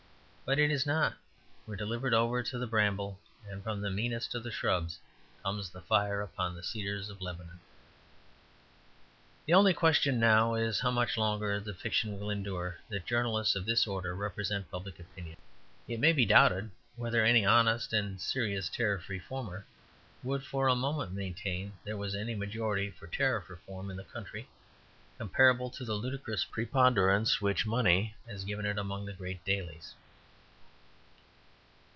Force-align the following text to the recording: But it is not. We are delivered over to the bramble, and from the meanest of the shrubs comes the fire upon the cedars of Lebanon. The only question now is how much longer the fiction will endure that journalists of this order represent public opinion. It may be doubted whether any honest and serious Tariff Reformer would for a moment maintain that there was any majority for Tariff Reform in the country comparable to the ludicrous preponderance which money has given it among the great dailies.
But 0.43 0.59
it 0.59 0.69
is 0.69 0.85
not. 0.85 1.13
We 1.65 1.75
are 1.75 1.77
delivered 1.77 2.13
over 2.13 2.43
to 2.43 2.57
the 2.57 2.67
bramble, 2.67 3.17
and 3.49 3.63
from 3.63 3.79
the 3.79 3.89
meanest 3.89 4.35
of 4.35 4.43
the 4.43 4.51
shrubs 4.51 4.99
comes 5.41 5.69
the 5.69 5.79
fire 5.79 6.19
upon 6.21 6.53
the 6.53 6.61
cedars 6.63 7.09
of 7.09 7.21
Lebanon. 7.21 7.57
The 9.45 9.53
only 9.53 9.73
question 9.73 10.19
now 10.19 10.55
is 10.55 10.81
how 10.81 10.91
much 10.91 11.15
longer 11.17 11.61
the 11.61 11.73
fiction 11.73 12.19
will 12.19 12.29
endure 12.29 12.79
that 12.89 13.05
journalists 13.05 13.55
of 13.55 13.65
this 13.65 13.87
order 13.87 14.13
represent 14.13 14.69
public 14.69 14.99
opinion. 14.99 15.37
It 15.87 16.01
may 16.01 16.11
be 16.11 16.25
doubted 16.25 16.69
whether 16.97 17.23
any 17.23 17.45
honest 17.45 17.93
and 17.93 18.19
serious 18.19 18.67
Tariff 18.67 19.07
Reformer 19.07 19.65
would 20.21 20.43
for 20.43 20.67
a 20.67 20.75
moment 20.75 21.13
maintain 21.13 21.67
that 21.69 21.85
there 21.85 21.97
was 21.97 22.13
any 22.13 22.35
majority 22.35 22.91
for 22.91 23.07
Tariff 23.07 23.49
Reform 23.49 23.89
in 23.89 23.95
the 23.95 24.03
country 24.03 24.49
comparable 25.17 25.69
to 25.69 25.85
the 25.85 25.93
ludicrous 25.95 26.43
preponderance 26.43 27.39
which 27.39 27.65
money 27.65 28.15
has 28.27 28.43
given 28.43 28.65
it 28.65 28.77
among 28.77 29.05
the 29.05 29.13
great 29.13 29.41
dailies. 29.45 29.93